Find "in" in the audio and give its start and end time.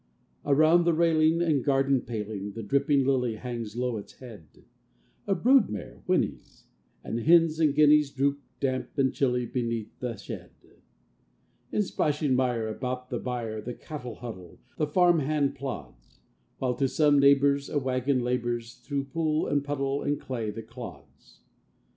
11.71-11.83